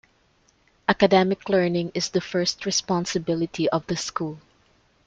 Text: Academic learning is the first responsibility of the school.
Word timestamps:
Academic 0.89 1.47
learning 1.47 1.91
is 1.93 2.09
the 2.09 2.21
first 2.21 2.65
responsibility 2.65 3.69
of 3.69 3.85
the 3.85 3.95
school. 3.95 4.39